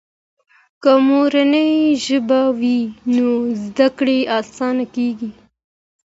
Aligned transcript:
که 0.81 0.91
مورنۍ 1.07 1.71
ژبه 2.05 2.41
وي 2.59 2.79
نو 3.15 3.29
زده 3.63 3.87
کړه 3.97 4.17
آسانه 4.39 4.85
کیږي. 4.95 5.31